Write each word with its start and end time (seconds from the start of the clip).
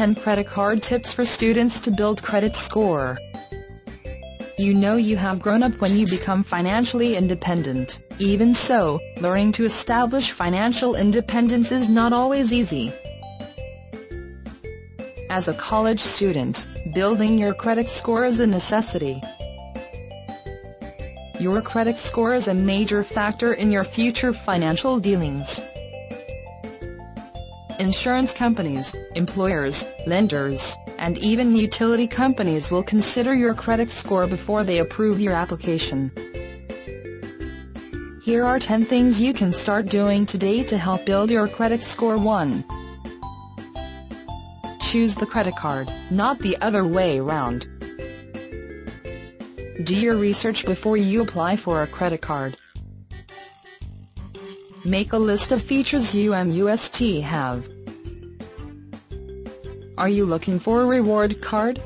10 0.00 0.14
credit 0.14 0.46
card 0.46 0.82
tips 0.82 1.12
for 1.12 1.26
students 1.26 1.78
to 1.78 1.90
build 1.90 2.22
credit 2.22 2.56
score. 2.56 3.18
You 4.56 4.72
know 4.72 4.96
you 4.96 5.18
have 5.18 5.42
grown 5.42 5.62
up 5.62 5.78
when 5.78 5.94
you 5.94 6.06
become 6.06 6.42
financially 6.42 7.16
independent. 7.16 8.00
Even 8.18 8.54
so, 8.54 8.98
learning 9.20 9.52
to 9.52 9.66
establish 9.66 10.30
financial 10.30 10.94
independence 10.94 11.70
is 11.70 11.86
not 11.86 12.14
always 12.14 12.50
easy. 12.50 12.94
As 15.28 15.48
a 15.48 15.52
college 15.52 16.00
student, 16.00 16.66
building 16.94 17.38
your 17.38 17.52
credit 17.52 17.90
score 17.90 18.24
is 18.24 18.40
a 18.40 18.46
necessity. 18.46 19.20
Your 21.38 21.60
credit 21.60 21.98
score 21.98 22.34
is 22.34 22.48
a 22.48 22.54
major 22.54 23.04
factor 23.04 23.52
in 23.52 23.70
your 23.70 23.84
future 23.84 24.32
financial 24.32 24.98
dealings. 24.98 25.60
Insurance 27.90 28.32
companies, 28.32 28.94
employers, 29.16 29.84
lenders, 30.06 30.76
and 30.98 31.18
even 31.18 31.56
utility 31.56 32.06
companies 32.06 32.70
will 32.70 32.84
consider 32.84 33.34
your 33.34 33.52
credit 33.52 33.90
score 33.90 34.28
before 34.28 34.62
they 34.62 34.78
approve 34.78 35.20
your 35.20 35.32
application. 35.32 36.12
Here 38.22 38.44
are 38.44 38.60
10 38.60 38.84
things 38.84 39.20
you 39.20 39.34
can 39.34 39.52
start 39.52 39.86
doing 39.86 40.24
today 40.24 40.62
to 40.62 40.78
help 40.78 41.04
build 41.04 41.32
your 41.32 41.48
credit 41.48 41.80
score 41.82 42.16
1. 42.16 42.64
Choose 44.82 45.16
the 45.16 45.26
credit 45.26 45.56
card, 45.56 45.90
not 46.12 46.38
the 46.38 46.56
other 46.58 46.86
way 46.86 47.18
around. 47.18 47.66
Do 49.82 49.96
your 49.96 50.14
research 50.14 50.64
before 50.64 50.96
you 50.96 51.22
apply 51.22 51.56
for 51.56 51.82
a 51.82 51.88
credit 51.88 52.20
card. 52.20 52.56
Make 54.84 55.12
a 55.12 55.18
list 55.18 55.50
of 55.50 55.60
features 55.60 56.14
UMUST 56.14 57.22
have. 57.22 57.68
Are 60.00 60.08
you 60.08 60.24
looking 60.24 60.58
for 60.58 60.80
a 60.80 60.86
reward 60.86 61.42
card? 61.42 61.78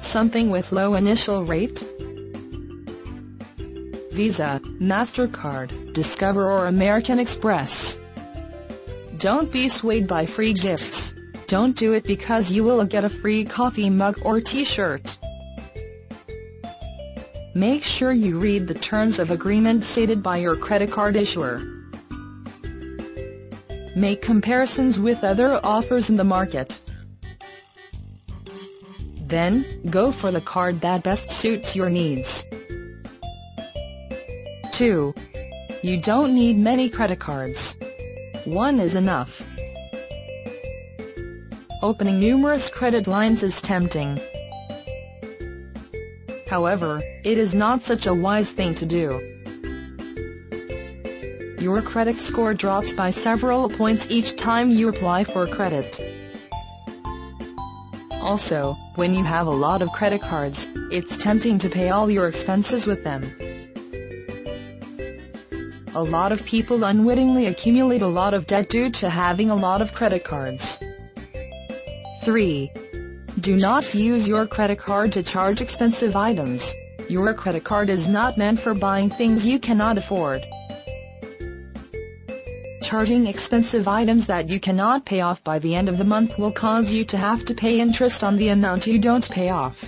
Something 0.00 0.48
with 0.48 0.72
low 0.72 0.94
initial 0.94 1.44
rate? 1.44 1.84
Visa, 4.10 4.62
MasterCard, 4.80 5.92
Discover 5.92 6.50
or 6.50 6.68
American 6.68 7.18
Express. 7.18 7.98
Don't 9.18 9.52
be 9.52 9.68
swayed 9.68 10.08
by 10.08 10.24
free 10.24 10.54
gifts. 10.54 11.12
Don't 11.46 11.76
do 11.76 11.92
it 11.92 12.04
because 12.04 12.50
you 12.50 12.64
will 12.64 12.82
get 12.86 13.04
a 13.04 13.10
free 13.10 13.44
coffee 13.44 13.90
mug 13.90 14.18
or 14.22 14.40
t-shirt. 14.40 15.18
Make 17.54 17.84
sure 17.84 18.12
you 18.12 18.40
read 18.40 18.68
the 18.68 18.74
terms 18.74 19.18
of 19.18 19.30
agreement 19.30 19.84
stated 19.84 20.22
by 20.22 20.38
your 20.38 20.56
credit 20.56 20.90
card 20.90 21.14
issuer. 21.14 21.60
Make 23.96 24.22
comparisons 24.22 24.98
with 24.98 25.24
other 25.24 25.60
offers 25.64 26.10
in 26.10 26.16
the 26.16 26.24
market. 26.24 26.80
Then, 29.26 29.64
go 29.90 30.12
for 30.12 30.30
the 30.30 30.40
card 30.40 30.80
that 30.80 31.02
best 31.02 31.30
suits 31.30 31.74
your 31.74 31.90
needs. 31.90 32.44
2. 34.72 35.14
You 35.82 36.00
don't 36.00 36.34
need 36.34 36.56
many 36.56 36.88
credit 36.88 37.20
cards. 37.20 37.76
One 38.44 38.80
is 38.80 38.94
enough. 38.94 39.42
Opening 41.82 42.20
numerous 42.20 42.68
credit 42.68 43.06
lines 43.06 43.42
is 43.42 43.60
tempting. 43.60 44.20
However, 46.48 47.02
it 47.24 47.38
is 47.38 47.54
not 47.54 47.82
such 47.82 48.06
a 48.06 48.14
wise 48.14 48.52
thing 48.52 48.74
to 48.74 48.86
do. 48.86 49.39
Your 51.60 51.82
credit 51.82 52.16
score 52.16 52.54
drops 52.54 52.94
by 52.94 53.10
several 53.10 53.68
points 53.68 54.10
each 54.10 54.34
time 54.36 54.70
you 54.70 54.88
apply 54.88 55.24
for 55.24 55.46
credit. 55.46 56.00
Also, 58.22 58.78
when 58.94 59.12
you 59.12 59.22
have 59.22 59.46
a 59.46 59.50
lot 59.50 59.82
of 59.82 59.92
credit 59.92 60.22
cards, 60.22 60.66
it's 60.90 61.18
tempting 61.18 61.58
to 61.58 61.68
pay 61.68 61.90
all 61.90 62.10
your 62.10 62.28
expenses 62.28 62.86
with 62.86 63.04
them. 63.04 63.22
A 65.94 66.02
lot 66.02 66.32
of 66.32 66.42
people 66.46 66.82
unwittingly 66.82 67.44
accumulate 67.46 68.00
a 68.00 68.06
lot 68.06 68.32
of 68.32 68.46
debt 68.46 68.70
due 68.70 68.88
to 68.92 69.10
having 69.10 69.50
a 69.50 69.54
lot 69.54 69.82
of 69.82 69.92
credit 69.92 70.24
cards. 70.24 70.80
3. 72.24 72.72
Do 73.40 73.56
not 73.58 73.94
use 73.94 74.26
your 74.26 74.46
credit 74.46 74.78
card 74.78 75.12
to 75.12 75.22
charge 75.22 75.60
expensive 75.60 76.16
items. 76.16 76.74
Your 77.10 77.34
credit 77.34 77.64
card 77.64 77.90
is 77.90 78.08
not 78.08 78.38
meant 78.38 78.60
for 78.60 78.72
buying 78.72 79.10
things 79.10 79.44
you 79.44 79.58
cannot 79.58 79.98
afford. 79.98 80.46
Charging 82.90 83.28
expensive 83.28 83.86
items 83.86 84.26
that 84.26 84.48
you 84.48 84.58
cannot 84.58 85.04
pay 85.04 85.20
off 85.20 85.44
by 85.44 85.60
the 85.60 85.76
end 85.76 85.88
of 85.88 85.96
the 85.96 86.04
month 86.04 86.36
will 86.36 86.50
cause 86.50 86.92
you 86.92 87.04
to 87.04 87.16
have 87.16 87.44
to 87.44 87.54
pay 87.54 87.78
interest 87.78 88.24
on 88.24 88.36
the 88.36 88.48
amount 88.48 88.88
you 88.88 88.98
don't 88.98 89.30
pay 89.30 89.50
off. 89.50 89.84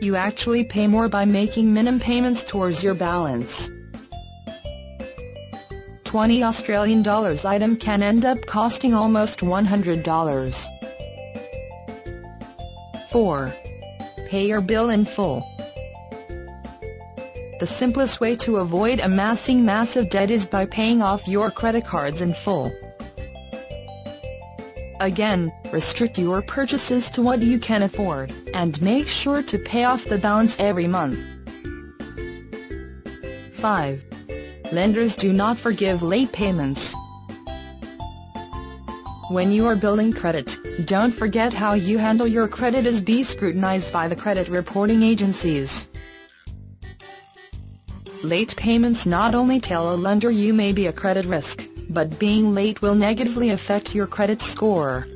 You 0.00 0.16
actually 0.16 0.64
pay 0.64 0.88
more 0.88 1.08
by 1.08 1.24
making 1.24 1.72
minimum 1.72 2.00
payments 2.00 2.42
towards 2.42 2.82
your 2.82 2.94
balance. 2.94 3.70
20 6.02 6.42
Australian 6.42 7.00
dollars 7.00 7.44
item 7.44 7.76
can 7.76 8.02
end 8.02 8.24
up 8.24 8.44
costing 8.46 8.92
almost 8.92 9.42
$100. 9.42 10.66
4. 13.12 13.54
Pay 14.26 14.48
your 14.48 14.60
bill 14.60 14.90
in 14.90 15.04
full. 15.04 15.46
The 17.58 17.66
simplest 17.66 18.20
way 18.20 18.36
to 18.36 18.58
avoid 18.58 19.00
amassing 19.00 19.64
massive 19.64 20.10
debt 20.10 20.30
is 20.30 20.44
by 20.44 20.66
paying 20.66 21.00
off 21.00 21.26
your 21.26 21.50
credit 21.50 21.86
cards 21.86 22.20
in 22.20 22.34
full. 22.34 22.70
Again, 25.00 25.50
restrict 25.72 26.18
your 26.18 26.42
purchases 26.42 27.10
to 27.12 27.22
what 27.22 27.40
you 27.40 27.58
can 27.58 27.82
afford, 27.82 28.30
and 28.52 28.80
make 28.82 29.08
sure 29.08 29.42
to 29.42 29.58
pay 29.58 29.84
off 29.84 30.04
the 30.04 30.18
balance 30.18 30.58
every 30.60 30.86
month. 30.86 31.18
5. 33.54 34.04
Lenders 34.72 35.16
do 35.16 35.32
not 35.32 35.56
forgive 35.56 36.02
late 36.02 36.32
payments. 36.32 36.94
When 39.30 39.50
you 39.50 39.66
are 39.66 39.76
building 39.76 40.12
credit, 40.12 40.58
don't 40.84 41.12
forget 41.12 41.54
how 41.54 41.72
you 41.72 41.96
handle 41.96 42.26
your 42.26 42.48
credit 42.48 42.84
is 42.84 43.02
be 43.02 43.22
scrutinized 43.22 43.94
by 43.94 44.08
the 44.08 44.16
credit 44.16 44.48
reporting 44.48 45.02
agencies. 45.02 45.88
Late 48.22 48.56
payments 48.56 49.04
not 49.04 49.34
only 49.34 49.60
tell 49.60 49.94
a 49.94 49.96
lender 49.96 50.30
you 50.30 50.54
may 50.54 50.72
be 50.72 50.86
a 50.86 50.92
credit 50.92 51.26
risk, 51.26 51.64
but 51.90 52.18
being 52.18 52.54
late 52.54 52.80
will 52.80 52.94
negatively 52.94 53.50
affect 53.50 53.94
your 53.94 54.06
credit 54.06 54.40
score. 54.40 55.06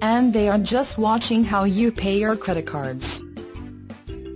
And 0.00 0.32
they 0.32 0.48
are 0.48 0.58
just 0.58 0.96
watching 0.96 1.44
how 1.44 1.64
you 1.64 1.90
pay 1.90 2.18
your 2.18 2.36
credit 2.36 2.66
cards. 2.66 3.22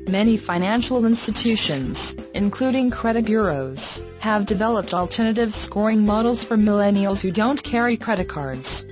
Many 0.09 0.37
financial 0.37 1.05
institutions, 1.05 2.17
including 2.35 2.91
credit 2.91 3.27
bureaus, 3.27 4.03
have 4.21 4.47
developed 4.47 4.95
alternative 4.95 5.55
scoring 5.55 6.05
models 6.05 6.43
for 6.43 6.57
millennials 6.57 7.21
who 7.21 7.31
don't 7.31 7.63
carry 7.63 7.97
credit 7.97 8.29
cards. 8.29 8.85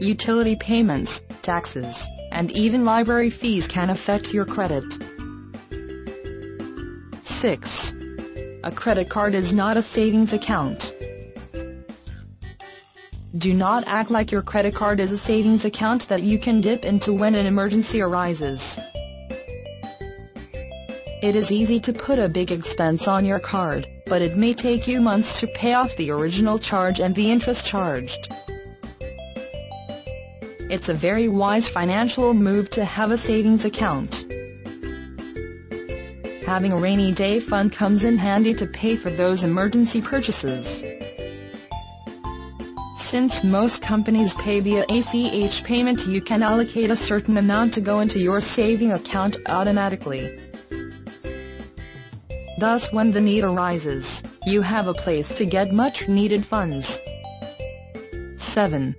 Utility 0.00 0.56
payments, 0.56 1.24
taxes, 1.42 2.06
and 2.32 2.50
even 2.50 2.84
library 2.84 3.30
fees 3.30 3.66
can 3.66 3.88
affect 3.90 4.34
your 4.34 4.44
credit. 4.44 4.84
6. 7.34 7.94
A 8.62 8.70
credit 8.70 9.08
card 9.10 9.34
is 9.34 9.52
not 9.52 9.76
a 9.76 9.82
savings 9.82 10.32
account. 10.32 10.94
Do 13.36 13.52
not 13.52 13.84
act 13.86 14.10
like 14.10 14.30
your 14.30 14.40
credit 14.40 14.74
card 14.74 15.00
is 15.00 15.10
a 15.10 15.18
savings 15.18 15.64
account 15.64 16.08
that 16.08 16.22
you 16.22 16.38
can 16.38 16.60
dip 16.60 16.84
into 16.84 17.12
when 17.12 17.34
an 17.34 17.44
emergency 17.44 18.00
arises. 18.00 18.78
It 21.22 21.34
is 21.34 21.50
easy 21.50 21.80
to 21.80 21.92
put 21.92 22.18
a 22.18 22.28
big 22.28 22.52
expense 22.52 23.08
on 23.08 23.24
your 23.24 23.40
card, 23.40 23.88
but 24.06 24.22
it 24.22 24.36
may 24.36 24.54
take 24.54 24.86
you 24.86 25.00
months 25.00 25.40
to 25.40 25.46
pay 25.48 25.74
off 25.74 25.96
the 25.96 26.12
original 26.12 26.58
charge 26.58 27.00
and 27.00 27.14
the 27.14 27.30
interest 27.30 27.66
charged. 27.66 28.28
It's 30.70 30.88
a 30.88 30.94
very 30.94 31.28
wise 31.28 31.68
financial 31.68 32.32
move 32.32 32.70
to 32.70 32.84
have 32.84 33.10
a 33.10 33.18
savings 33.18 33.64
account. 33.64 34.24
Having 36.46 36.72
a 36.72 36.76
rainy 36.76 37.10
day 37.10 37.40
fund 37.40 37.72
comes 37.72 38.04
in 38.04 38.18
handy 38.18 38.52
to 38.54 38.66
pay 38.66 38.96
for 38.96 39.08
those 39.08 39.42
emergency 39.42 40.02
purchases. 40.02 40.84
Since 42.98 43.44
most 43.44 43.80
companies 43.80 44.34
pay 44.34 44.60
via 44.60 44.84
ACH 44.90 45.64
payment 45.64 46.06
you 46.06 46.20
can 46.20 46.42
allocate 46.42 46.90
a 46.90 46.96
certain 46.96 47.38
amount 47.38 47.72
to 47.74 47.80
go 47.80 48.00
into 48.00 48.18
your 48.18 48.42
saving 48.42 48.92
account 48.92 49.38
automatically. 49.46 50.38
Thus 52.58 52.92
when 52.92 53.12
the 53.12 53.22
need 53.22 53.44
arises, 53.44 54.22
you 54.46 54.60
have 54.60 54.86
a 54.86 54.94
place 54.94 55.32
to 55.34 55.46
get 55.46 55.72
much 55.72 56.08
needed 56.08 56.44
funds. 56.44 57.00
7. 58.36 58.94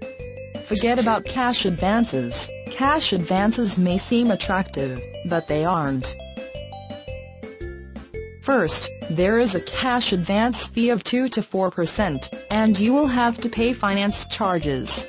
Forget 0.65 0.99
about 0.99 1.25
cash 1.25 1.65
advances. 1.65 2.49
Cash 2.71 3.13
advances 3.13 3.77
may 3.77 3.99
seem 3.99 4.31
attractive, 4.31 4.99
but 5.25 5.47
they 5.47 5.63
aren't. 5.63 6.15
First, 8.45 8.91
there 9.09 9.39
is 9.39 9.55
a 9.55 9.61
cash 9.61 10.13
advance 10.13 10.67
fee 10.67 10.91
of 10.91 11.03
2 11.03 11.29
to 11.29 11.41
4%, 11.41 12.45
and 12.51 12.79
you 12.79 12.93
will 12.93 13.07
have 13.07 13.39
to 13.39 13.49
pay 13.49 13.73
finance 13.73 14.27
charges. 14.27 15.07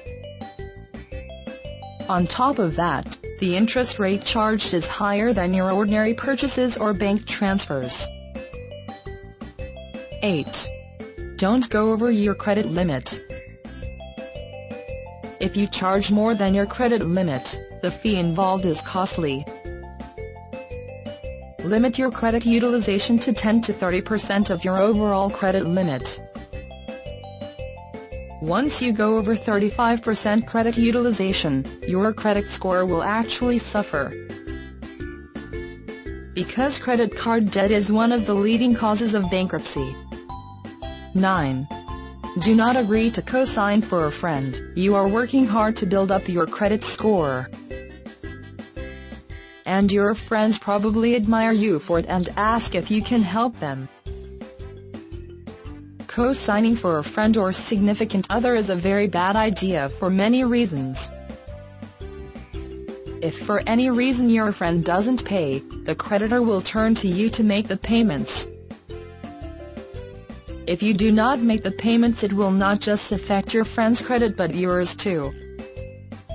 On 2.08 2.26
top 2.26 2.58
of 2.58 2.76
that, 2.76 3.18
the 3.40 3.54
interest 3.54 3.98
rate 3.98 4.24
charged 4.24 4.72
is 4.72 4.88
higher 4.88 5.34
than 5.34 5.52
your 5.52 5.70
ordinary 5.70 6.14
purchases 6.14 6.78
or 6.78 6.94
bank 6.94 7.26
transfers. 7.26 8.08
8. 10.22 10.68
Don't 11.36 11.68
go 11.68 11.92
over 11.92 12.10
your 12.10 12.34
credit 12.34 12.70
limit. 12.70 13.20
If 15.40 15.58
you 15.58 15.66
charge 15.66 16.10
more 16.10 16.34
than 16.34 16.54
your 16.54 16.64
credit 16.64 17.02
limit, 17.04 17.60
the 17.82 17.90
fee 17.90 18.16
involved 18.16 18.64
is 18.64 18.80
costly. 18.80 19.44
Limit 21.66 21.98
your 21.98 22.12
credit 22.12 22.46
utilization 22.46 23.18
to 23.18 23.32
10 23.32 23.60
to 23.62 23.72
30% 23.72 24.50
of 24.50 24.62
your 24.62 24.78
overall 24.78 25.28
credit 25.28 25.66
limit. 25.66 26.20
Once 28.40 28.80
you 28.80 28.92
go 28.92 29.18
over 29.18 29.34
35% 29.34 30.46
credit 30.46 30.78
utilization, 30.78 31.66
your 31.88 32.12
credit 32.12 32.44
score 32.44 32.86
will 32.86 33.02
actually 33.02 33.58
suffer. 33.58 34.14
Because 36.34 36.78
credit 36.78 37.16
card 37.16 37.50
debt 37.50 37.72
is 37.72 37.90
one 37.90 38.12
of 38.12 38.26
the 38.26 38.34
leading 38.34 38.72
causes 38.72 39.12
of 39.12 39.28
bankruptcy. 39.28 39.92
9. 41.16 41.66
Do 42.42 42.54
not 42.54 42.76
agree 42.76 43.10
to 43.10 43.22
co-sign 43.22 43.82
for 43.82 44.06
a 44.06 44.12
friend. 44.12 44.56
You 44.76 44.94
are 44.94 45.08
working 45.08 45.46
hard 45.46 45.74
to 45.78 45.86
build 45.86 46.12
up 46.12 46.28
your 46.28 46.46
credit 46.46 46.84
score 46.84 47.50
and 49.66 49.90
your 49.90 50.14
friends 50.14 50.58
probably 50.58 51.16
admire 51.16 51.52
you 51.52 51.78
for 51.78 51.98
it 51.98 52.06
and 52.08 52.28
ask 52.36 52.74
if 52.74 52.90
you 52.90 53.02
can 53.02 53.20
help 53.20 53.58
them. 53.58 53.88
Co-signing 56.06 56.76
for 56.76 56.98
a 56.98 57.04
friend 57.04 57.36
or 57.36 57.52
significant 57.52 58.26
other 58.30 58.54
is 58.54 58.70
a 58.70 58.76
very 58.76 59.08
bad 59.08 59.36
idea 59.36 59.90
for 59.90 60.08
many 60.08 60.44
reasons. 60.44 61.10
If 63.20 63.38
for 63.44 63.62
any 63.66 63.90
reason 63.90 64.30
your 64.30 64.52
friend 64.52 64.84
doesn't 64.84 65.24
pay, 65.24 65.58
the 65.84 65.94
creditor 65.94 66.42
will 66.42 66.62
turn 66.62 66.94
to 66.96 67.08
you 67.08 67.28
to 67.30 67.42
make 67.42 67.66
the 67.66 67.76
payments. 67.76 68.48
If 70.66 70.82
you 70.82 70.94
do 70.94 71.12
not 71.12 71.40
make 71.40 71.64
the 71.64 71.70
payments 71.70 72.22
it 72.22 72.32
will 72.32 72.50
not 72.50 72.80
just 72.80 73.12
affect 73.12 73.52
your 73.52 73.64
friend's 73.64 74.00
credit 74.00 74.36
but 74.36 74.54
yours 74.54 74.94
too. 74.94 75.34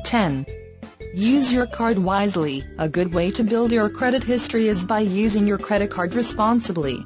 10. 0.05 0.45
Use 1.13 1.53
your 1.53 1.65
card 1.65 1.99
wisely. 1.99 2.63
A 2.77 2.87
good 2.87 3.13
way 3.13 3.31
to 3.31 3.43
build 3.43 3.73
your 3.73 3.89
credit 3.89 4.23
history 4.23 4.69
is 4.69 4.85
by 4.85 5.01
using 5.01 5.45
your 5.45 5.57
credit 5.57 5.91
card 5.91 6.13
responsibly. 6.13 7.05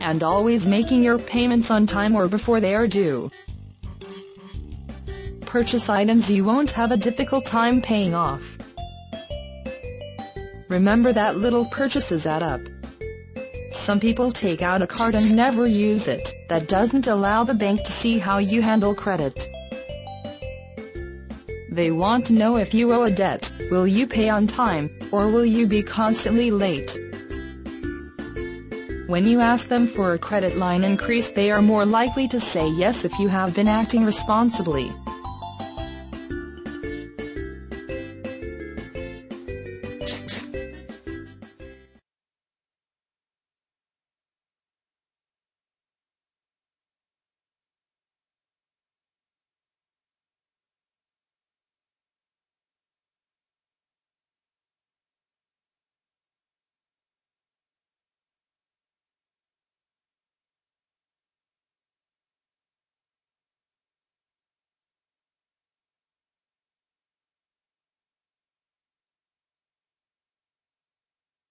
And 0.00 0.22
always 0.24 0.66
making 0.66 1.04
your 1.04 1.20
payments 1.20 1.70
on 1.70 1.86
time 1.86 2.16
or 2.16 2.26
before 2.26 2.58
they 2.58 2.74
are 2.74 2.88
due. 2.88 3.30
Purchase 5.42 5.88
items 5.88 6.28
you 6.28 6.44
won't 6.44 6.72
have 6.72 6.90
a 6.90 6.96
difficult 6.96 7.46
time 7.46 7.80
paying 7.80 8.12
off. 8.12 8.42
Remember 10.68 11.12
that 11.12 11.36
little 11.36 11.66
purchases 11.66 12.26
add 12.26 12.42
up. 12.42 12.60
Some 13.70 14.00
people 14.00 14.32
take 14.32 14.62
out 14.62 14.82
a 14.82 14.86
card 14.88 15.14
and 15.14 15.36
never 15.36 15.64
use 15.68 16.08
it. 16.08 16.32
That 16.48 16.66
doesn't 16.66 17.06
allow 17.06 17.44
the 17.44 17.54
bank 17.54 17.84
to 17.84 17.92
see 17.92 18.18
how 18.18 18.38
you 18.38 18.62
handle 18.62 18.96
credit. 18.96 19.48
They 21.74 21.90
want 21.90 22.24
to 22.26 22.32
know 22.32 22.56
if 22.56 22.72
you 22.72 22.92
owe 22.92 23.02
a 23.02 23.10
debt, 23.10 23.50
will 23.68 23.84
you 23.84 24.06
pay 24.06 24.28
on 24.28 24.46
time, 24.46 24.88
or 25.10 25.26
will 25.26 25.44
you 25.44 25.66
be 25.66 25.82
constantly 25.82 26.52
late? 26.52 26.96
When 29.08 29.26
you 29.26 29.40
ask 29.40 29.66
them 29.66 29.88
for 29.88 30.14
a 30.14 30.18
credit 30.18 30.56
line 30.56 30.84
increase 30.84 31.32
they 31.32 31.50
are 31.50 31.60
more 31.60 31.84
likely 31.84 32.28
to 32.28 32.38
say 32.38 32.68
yes 32.68 33.04
if 33.04 33.18
you 33.18 33.26
have 33.26 33.56
been 33.56 33.66
acting 33.66 34.04
responsibly. 34.04 34.88